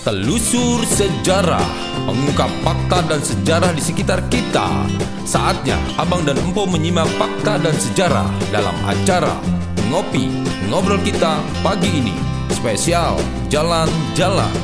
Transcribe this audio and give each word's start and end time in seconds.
Telusur 0.00 0.80
sejarah 0.88 1.68
Mengungkap 2.08 2.48
fakta 2.64 3.04
dan 3.04 3.20
sejarah 3.20 3.68
di 3.76 3.84
sekitar 3.84 4.24
kita. 4.32 4.88
Saatnya 5.28 5.76
Abang 6.00 6.24
dan 6.24 6.40
Empo 6.40 6.64
menyimak 6.64 7.04
fakta 7.20 7.60
dan 7.60 7.76
sejarah 7.76 8.24
Dalam 8.48 8.72
acara 8.88 9.36
Ngopi 9.92 10.32
Ngobrol 10.72 11.04
kita 11.04 11.44
pagi 11.60 12.00
ini. 12.00 12.16
Spesial 12.48 13.20
Jalan-Jalan 13.52 14.56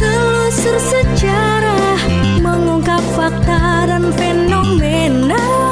Telusur 0.00 0.80
sejarah 0.80 2.00
Mengungkap 2.40 3.04
fakta 3.12 3.84
dan 3.84 4.08
fenomena 4.16 5.67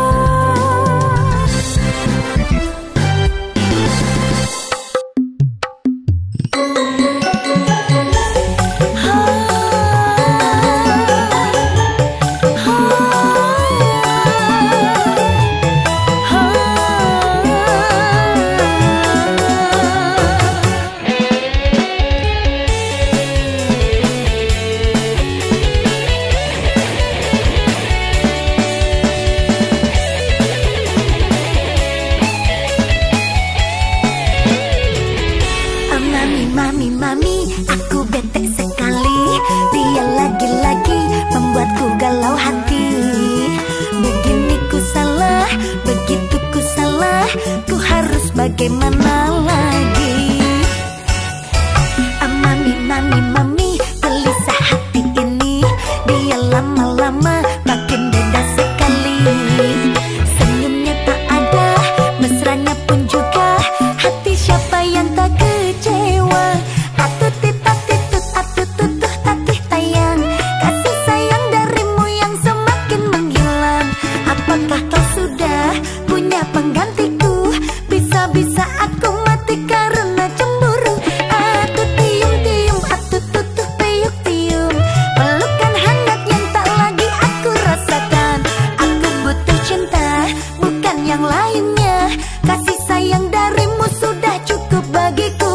que 48.57 48.71
mamá 48.71 49.26
yang 91.17 91.25
lainnya. 91.25 91.99
Kasih 92.45 92.79
sayang 92.85 93.33
darimu 93.33 93.89
sudah 93.97 94.37
cukup 94.45 94.85
bagiku. 94.93 95.46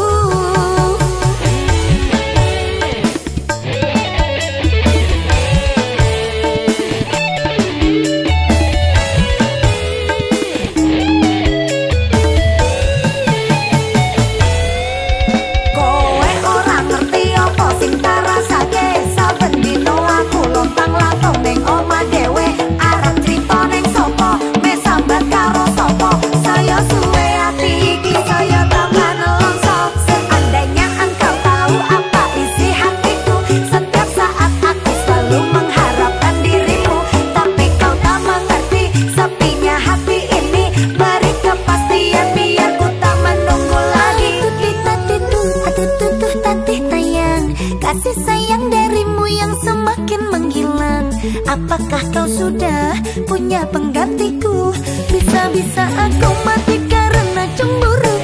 punya 53.26 53.66
penggantiku. 53.68 54.72
Bisa-bisa 55.10 55.84
aku 55.86 56.30
mati 56.46 56.76
karena 56.88 57.44
cemburu. 57.58 58.21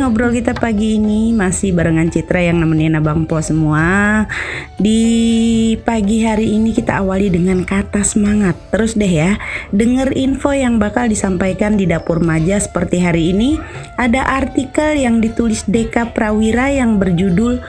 Ngobrol 0.00 0.32
kita 0.32 0.56
pagi 0.56 0.96
ini 0.96 1.36
masih 1.36 1.76
barengan 1.76 2.08
Citra 2.08 2.40
yang 2.40 2.64
nemenin 2.64 2.96
Abang 2.96 3.28
Po 3.28 3.44
semua. 3.44 4.24
Di 4.80 5.76
pagi 5.84 6.24
hari 6.24 6.56
ini 6.56 6.72
kita 6.72 7.04
awali 7.04 7.28
dengan 7.28 7.60
kata 7.68 8.00
semangat. 8.00 8.56
Terus 8.72 8.96
deh 8.96 9.12
ya, 9.12 9.36
denger 9.76 10.16
info 10.16 10.56
yang 10.56 10.80
bakal 10.80 11.04
disampaikan 11.04 11.76
di 11.76 11.84
dapur 11.84 12.24
maja 12.24 12.56
seperti 12.56 13.04
hari 13.04 13.36
ini. 13.36 13.60
Ada 14.00 14.24
artikel 14.40 14.96
yang 14.96 15.20
ditulis 15.20 15.68
Deka 15.68 16.16
Prawira 16.16 16.72
yang 16.72 16.96
berjudul 16.96 17.60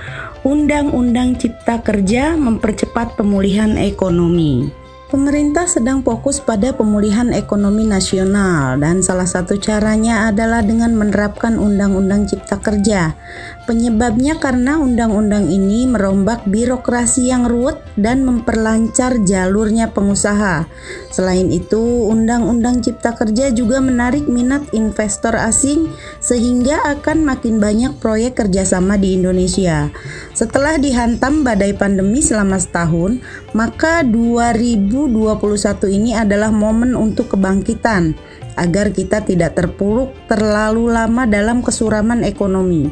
Undang-Undang 0.48 1.36
Cipta 1.36 1.84
Kerja 1.84 2.39
Mempercepat 2.39 3.19
Pemulihan 3.19 3.75
Ekonomi. 3.75 4.81
Pemerintah 5.12 5.68
sedang 5.68 6.00
fokus 6.08 6.40
pada 6.40 6.72
pemulihan 6.72 7.36
ekonomi 7.36 7.84
nasional 7.84 8.80
dan 8.80 9.04
salah 9.04 9.28
satu 9.28 9.60
caranya 9.60 10.31
adalah 10.31 10.63
dengan 10.63 10.96
menerapkan 10.96 11.60
Undang-Undang 11.60 12.31
Cipta 12.31 12.56
Kerja. 12.63 13.19
Penyebabnya 13.68 14.40
karena 14.40 14.80
undang-undang 14.80 15.52
ini 15.52 15.84
merombak 15.84 16.48
birokrasi 16.48 17.28
yang 17.28 17.44
ruwet 17.44 17.84
dan 18.00 18.24
memperlancar 18.24 19.19
jalurnya 19.28 19.92
pengusaha. 19.92 20.72
Selain 21.12 21.52
itu, 21.52 22.08
Undang-Undang 22.08 22.80
Cipta 22.80 23.12
Kerja 23.12 23.52
juga 23.52 23.84
menarik 23.84 24.31
minat 24.31 24.72
investor 24.72 25.36
asing 25.36 25.92
sehingga 26.24 26.88
akan 26.88 27.28
makin 27.28 27.60
banyak 27.60 28.00
proyek 28.00 28.40
kerjasama 28.40 28.96
di 28.96 29.19
Indonesia. 29.19 29.92
Setelah 30.31 30.80
dihantam 30.80 31.44
badai 31.44 31.75
pandemi 31.75 32.24
selama 32.24 32.56
setahun, 32.56 33.19
maka 33.51 34.01
2000 34.07 35.12
2021 35.12 35.92
ini 35.92 36.12
adalah 36.16 36.50
momen 36.50 36.95
untuk 36.95 37.36
kebangkitan 37.36 38.16
agar 38.56 38.92
kita 38.92 39.24
tidak 39.24 39.56
terpuruk 39.56 40.12
terlalu 40.28 40.92
lama 40.92 41.28
dalam 41.28 41.63
kesuraman 41.63 42.24
ekonomi. 42.24 42.92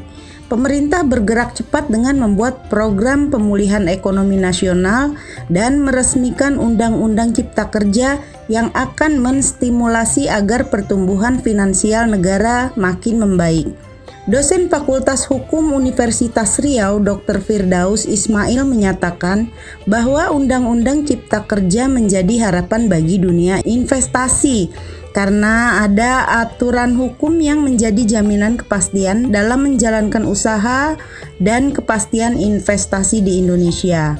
pemerintah 0.49 1.05
bergerak 1.05 1.53
cepat 1.53 1.93
dengan 1.93 2.25
membuat 2.25 2.73
program 2.73 3.29
pemulihan 3.29 3.85
ekonomi 3.85 4.33
nasional 4.33 5.13
dan 5.45 5.85
meresmikan 5.85 6.57
Undang-Undang 6.57 7.37
Cipta 7.37 7.69
Kerja 7.69 8.17
yang 8.49 8.73
akan 8.73 9.21
menstimulasi 9.21 10.25
agar 10.25 10.73
pertumbuhan 10.73 11.37
finansial 11.37 12.09
negara 12.09 12.73
makin 12.73 13.21
membaik. 13.21 13.88
Dosen 14.29 14.69
Fakultas 14.69 15.25
Hukum 15.25 15.73
Universitas 15.73 16.61
Riau 16.61 17.01
Dr. 17.01 17.41
Firdaus 17.41 18.05
Ismail 18.05 18.61
menyatakan 18.61 19.49
bahwa 19.89 20.29
Undang-Undang 20.29 21.09
Cipta 21.09 21.49
Kerja 21.49 21.89
menjadi 21.89 22.45
harapan 22.45 22.85
bagi 22.85 23.17
dunia 23.17 23.57
investasi 23.65 24.69
karena 25.17 25.81
ada 25.81 26.45
aturan 26.45 26.93
hukum 26.93 27.41
yang 27.41 27.65
menjadi 27.65 28.21
jaminan 28.21 28.61
kepastian 28.61 29.33
dalam 29.33 29.65
menjalankan 29.65 30.21
usaha 30.29 30.93
dan 31.41 31.73
kepastian 31.73 32.37
investasi 32.37 33.25
di 33.25 33.41
Indonesia. 33.41 34.13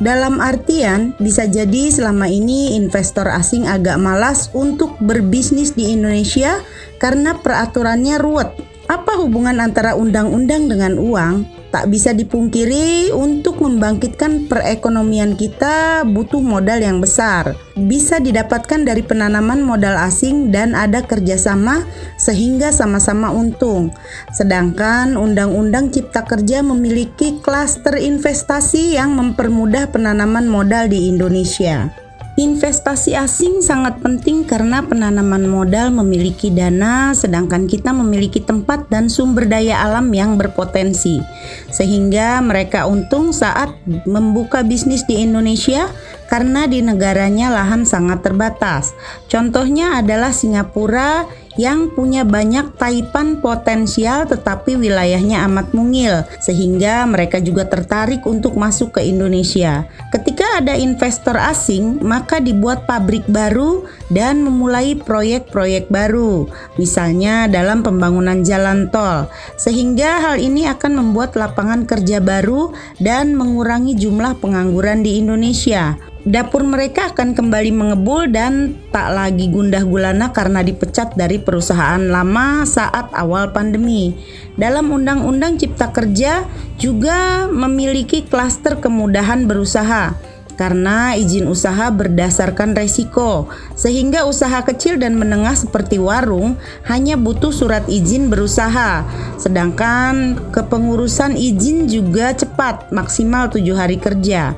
Dalam 0.00 0.40
artian, 0.40 1.12
bisa 1.20 1.44
jadi 1.44 1.92
selama 1.92 2.32
ini 2.32 2.80
investor 2.80 3.28
asing 3.28 3.68
agak 3.68 4.00
malas 4.00 4.48
untuk 4.56 4.96
berbisnis 5.04 5.76
di 5.76 5.92
Indonesia 5.92 6.64
karena 6.96 7.36
peraturannya 7.36 8.16
ruwet 8.16 8.70
apa 8.90 9.14
hubungan 9.22 9.62
antara 9.62 9.94
undang-undang 9.94 10.66
dengan 10.66 10.98
uang? 10.98 11.46
Tak 11.70 11.86
bisa 11.86 12.10
dipungkiri, 12.10 13.14
untuk 13.14 13.62
membangkitkan 13.62 14.50
perekonomian 14.50 15.38
kita 15.38 16.02
butuh 16.02 16.42
modal 16.42 16.82
yang 16.82 16.98
besar. 16.98 17.54
Bisa 17.78 18.18
didapatkan 18.18 18.82
dari 18.82 19.06
penanaman 19.06 19.62
modal 19.62 19.94
asing 19.94 20.50
dan 20.50 20.74
ada 20.74 21.06
kerjasama 21.06 21.86
sehingga 22.18 22.74
sama-sama 22.74 23.30
untung. 23.30 23.94
Sedangkan 24.34 25.14
Undang-Undang 25.14 25.94
Cipta 25.94 26.26
Kerja 26.26 26.66
memiliki 26.66 27.38
klaster 27.38 27.94
investasi 27.94 28.98
yang 28.98 29.14
mempermudah 29.14 29.94
penanaman 29.94 30.50
modal 30.50 30.90
di 30.90 31.06
Indonesia. 31.06 31.99
Investasi 32.40 33.12
asing 33.12 33.60
sangat 33.60 34.00
penting 34.00 34.48
karena 34.48 34.80
penanaman 34.80 35.44
modal 35.44 35.92
memiliki 35.92 36.48
dana, 36.48 37.12
sedangkan 37.12 37.68
kita 37.68 37.92
memiliki 37.92 38.40
tempat 38.40 38.88
dan 38.88 39.12
sumber 39.12 39.44
daya 39.44 39.84
alam 39.84 40.08
yang 40.08 40.40
berpotensi, 40.40 41.20
sehingga 41.68 42.40
mereka 42.40 42.88
untung 42.88 43.36
saat 43.36 43.76
membuka 44.08 44.64
bisnis 44.64 45.04
di 45.04 45.20
Indonesia 45.20 45.92
karena 46.32 46.64
di 46.64 46.80
negaranya 46.80 47.52
lahan 47.52 47.84
sangat 47.84 48.24
terbatas. 48.24 48.96
Contohnya 49.28 50.00
adalah 50.00 50.32
Singapura 50.32 51.28
yang 51.58 51.90
punya 51.90 52.22
banyak 52.22 52.76
taipan 52.78 53.42
potensial 53.42 54.28
tetapi 54.28 54.78
wilayahnya 54.78 55.42
amat 55.50 55.74
mungil 55.74 56.22
sehingga 56.38 57.02
mereka 57.08 57.42
juga 57.42 57.66
tertarik 57.66 58.22
untuk 58.28 58.54
masuk 58.54 59.00
ke 59.00 59.06
Indonesia. 59.06 59.86
Ketika 60.14 60.62
ada 60.62 60.74
investor 60.74 61.34
asing, 61.38 62.02
maka 62.02 62.38
dibuat 62.38 62.84
pabrik 62.84 63.24
baru 63.26 63.86
dan 64.10 64.42
memulai 64.42 64.98
proyek-proyek 64.98 65.86
baru, 65.88 66.50
misalnya 66.76 67.46
dalam 67.46 67.86
pembangunan 67.86 68.42
jalan 68.42 68.90
tol. 68.90 69.30
Sehingga 69.54 70.20
hal 70.20 70.36
ini 70.42 70.66
akan 70.66 70.98
membuat 70.98 71.38
lapangan 71.38 71.86
kerja 71.86 72.18
baru 72.18 72.74
dan 72.98 73.38
mengurangi 73.38 73.94
jumlah 73.94 74.38
pengangguran 74.42 75.06
di 75.06 75.22
Indonesia. 75.22 76.09
Dapur 76.20 76.68
mereka 76.68 77.16
akan 77.16 77.32
kembali 77.32 77.72
mengebul 77.72 78.28
dan 78.28 78.76
tak 78.92 79.16
lagi 79.16 79.48
gundah 79.48 79.80
gulana 79.88 80.28
karena 80.36 80.60
dipecat 80.60 81.16
dari 81.16 81.40
perusahaan 81.40 81.96
lama 81.96 82.68
saat 82.68 83.08
awal 83.16 83.56
pandemi. 83.56 84.12
Dalam 84.52 84.92
Undang-Undang 84.92 85.56
Cipta 85.56 85.88
Kerja 85.88 86.44
juga 86.76 87.48
memiliki 87.48 88.20
klaster 88.28 88.76
kemudahan 88.84 89.48
berusaha 89.48 90.12
karena 90.60 91.16
izin 91.16 91.48
usaha 91.48 91.88
berdasarkan 91.88 92.76
resiko, 92.76 93.48
sehingga 93.72 94.28
usaha 94.28 94.60
kecil 94.60 95.00
dan 95.00 95.16
menengah 95.16 95.56
seperti 95.56 95.96
warung 95.96 96.60
hanya 96.84 97.16
butuh 97.16 97.48
surat 97.48 97.88
izin 97.88 98.28
berusaha, 98.28 99.08
sedangkan 99.40 100.36
kepengurusan 100.52 101.32
izin 101.32 101.88
juga 101.88 102.36
cepat, 102.36 102.92
maksimal 102.92 103.48
tujuh 103.48 103.72
hari 103.72 103.96
kerja. 103.96 104.52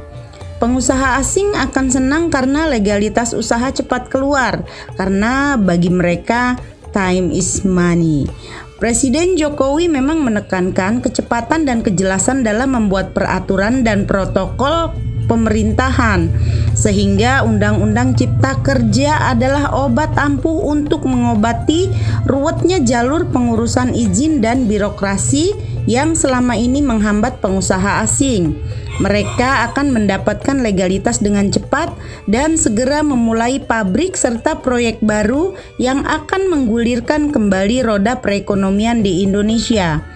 Pengusaha 0.63 1.19
asing 1.19 1.59
akan 1.59 1.91
senang 1.91 2.31
karena 2.31 2.71
legalitas 2.71 3.35
usaha 3.35 3.67
cepat 3.75 4.07
keluar, 4.07 4.63
karena 4.95 5.59
bagi 5.59 5.91
mereka 5.91 6.55
time 6.95 7.35
is 7.35 7.67
money. 7.67 8.31
Presiden 8.79 9.35
Jokowi 9.35 9.91
memang 9.91 10.23
menekankan 10.23 11.03
kecepatan 11.03 11.67
dan 11.67 11.83
kejelasan 11.83 12.47
dalam 12.47 12.79
membuat 12.79 13.11
peraturan 13.11 13.83
dan 13.83 14.07
protokol 14.07 14.95
pemerintahan 15.27 16.31
sehingga 16.79 17.43
Undang-Undang 17.43 18.15
Cipta 18.15 18.59
Kerja 18.63 19.35
adalah 19.35 19.75
obat 19.75 20.15
ampuh 20.15 20.71
untuk 20.71 21.11
mengobati 21.11 21.91
ruwetnya 22.27 22.83
jalur 22.83 23.27
pengurusan 23.31 23.99
izin 23.99 24.39
dan 24.39 24.71
birokrasi 24.71 25.55
yang 25.91 26.15
selama 26.15 26.55
ini 26.55 26.79
menghambat 26.83 27.43
pengusaha 27.43 28.03
asing. 28.07 28.55
Mereka 29.03 29.67
akan 29.73 29.91
mendapatkan 29.91 30.63
legalitas 30.63 31.19
dengan 31.19 31.51
cepat 31.51 31.91
dan 32.31 32.55
segera 32.55 33.03
memulai 33.03 33.59
pabrik 33.59 34.15
serta 34.15 34.63
proyek 34.63 35.03
baru 35.03 35.59
yang 35.83 36.07
akan 36.07 36.47
menggulirkan 36.47 37.35
kembali 37.35 37.83
roda 37.83 38.23
perekonomian 38.23 39.03
di 39.03 39.27
Indonesia. 39.27 40.07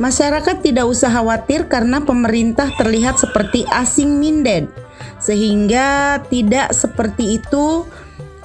Masyarakat 0.00 0.64
tidak 0.64 0.88
usah 0.88 1.12
khawatir 1.12 1.68
karena 1.68 2.00
pemerintah 2.00 2.72
terlihat 2.80 3.20
seperti 3.20 3.68
asing 3.68 4.16
minded, 4.16 4.72
sehingga 5.20 6.16
tidak 6.32 6.72
seperti 6.72 7.36
itu 7.36 7.84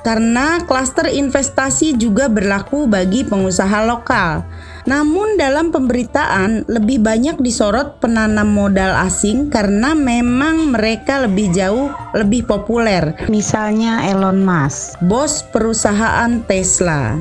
karena 0.04 0.60
klaster 0.68 1.08
investasi 1.08 1.96
juga 1.96 2.28
berlaku 2.28 2.92
bagi 2.92 3.24
pengusaha 3.24 3.88
lokal. 3.88 4.44
Namun 4.86 5.38
dalam 5.42 5.74
pemberitaan 5.74 6.70
lebih 6.70 7.02
banyak 7.02 7.42
disorot 7.42 7.98
penanam 7.98 8.54
modal 8.54 8.94
asing 9.06 9.50
karena 9.50 9.98
memang 9.98 10.74
mereka 10.74 11.26
lebih 11.26 11.50
jauh 11.54 11.90
lebih 12.14 12.46
populer. 12.46 13.18
Misalnya 13.28 14.06
Elon 14.06 14.46
Musk, 14.46 15.02
bos 15.02 15.42
perusahaan 15.50 16.42
Tesla. 16.46 17.18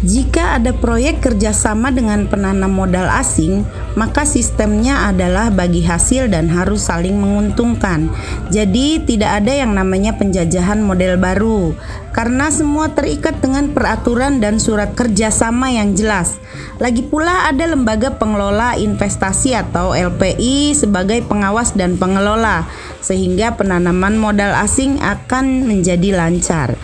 Jika 0.00 0.56
ada 0.56 0.72
proyek 0.72 1.20
kerjasama 1.20 1.92
dengan 1.92 2.24
penanam 2.24 2.72
modal 2.72 3.04
asing, 3.12 3.68
maka 4.00 4.24
sistemnya 4.24 5.12
adalah 5.12 5.52
bagi 5.52 5.84
hasil 5.84 6.32
dan 6.32 6.48
harus 6.48 6.88
saling 6.88 7.20
menguntungkan. 7.20 8.08
Jadi, 8.48 9.04
tidak 9.04 9.44
ada 9.44 9.52
yang 9.52 9.76
namanya 9.76 10.16
penjajahan 10.16 10.80
model 10.80 11.20
baru, 11.20 11.76
karena 12.16 12.48
semua 12.48 12.88
terikat 12.96 13.44
dengan 13.44 13.76
peraturan 13.76 14.40
dan 14.40 14.56
surat 14.56 14.96
kerjasama 14.96 15.68
yang 15.68 15.92
jelas. 15.92 16.40
Lagi 16.80 17.04
pula, 17.04 17.52
ada 17.52 17.68
lembaga 17.68 18.16
pengelola 18.16 18.80
investasi 18.80 19.52
atau 19.52 19.92
LPI 19.92 20.72
sebagai 20.72 21.20
pengawas 21.28 21.76
dan 21.76 22.00
pengelola, 22.00 22.64
sehingga 23.00 23.56
penanaman 23.56 24.16
modal 24.20 24.52
asing 24.56 25.00
akan 25.00 25.66
menjadi 25.66 26.14
lancar. 26.16 26.76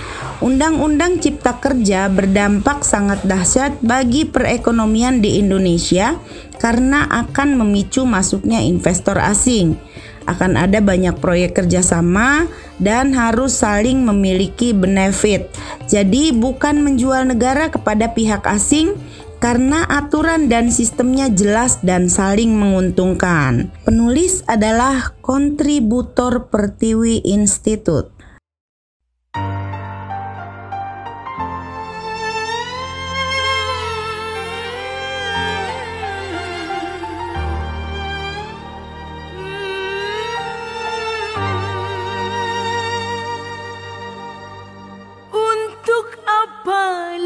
Undang-Undang 0.44 1.24
Cipta 1.24 1.56
Kerja 1.56 2.12
berdampak 2.12 2.84
sangat 2.84 3.24
dahsyat 3.24 3.80
bagi 3.80 4.28
perekonomian 4.28 5.24
di 5.24 5.40
Indonesia 5.40 6.20
karena 6.60 7.08
akan 7.08 7.56
memicu 7.56 8.04
masuknya 8.04 8.60
investor 8.60 9.16
asing. 9.16 9.80
Akan 10.26 10.58
ada 10.58 10.82
banyak 10.82 11.22
proyek 11.22 11.54
kerjasama 11.54 12.50
dan 12.82 13.14
harus 13.14 13.62
saling 13.62 14.02
memiliki 14.02 14.74
benefit. 14.74 15.48
Jadi, 15.86 16.34
bukan 16.34 16.82
menjual 16.82 17.30
negara 17.30 17.70
kepada 17.70 18.10
pihak 18.10 18.42
asing 18.50 18.98
karena 19.46 19.86
aturan 19.86 20.50
dan 20.50 20.74
sistemnya 20.74 21.30
jelas 21.30 21.78
dan 21.78 22.10
saling 22.10 22.50
menguntungkan. 22.58 23.70
Penulis 23.86 24.42
adalah 24.50 25.14
kontributor 25.22 26.50
Pertiwi 26.50 27.22
Institute. 27.22 28.10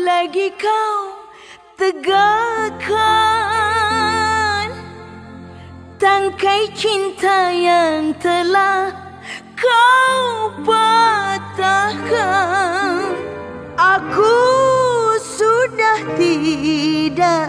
lagi 0.01 0.53
kau 0.61 1.00
tegakkan 1.81 2.93
tangkai 5.97 6.69
cinta 6.77 7.49
yang 7.49 8.13
telah 8.21 8.93
kau 9.57 10.53
patahkan. 10.69 12.05
Aku 13.81 14.37
sudah 15.25 16.05
tidak 16.21 17.49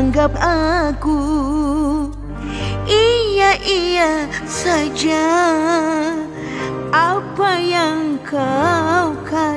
anggap 0.00 0.32
aku 0.40 1.20
Iya-iya 2.88 4.26
saja. 4.48 5.28
Apa 6.90 7.60
yang 7.60 8.16
kau 8.24 9.12
kata 9.28 9.49